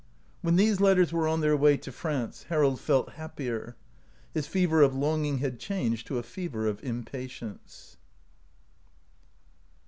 [0.41, 3.75] When these letters were on their way to France Harold felt happier.
[4.33, 7.97] His fever of longing had changed to a fever of impa tience.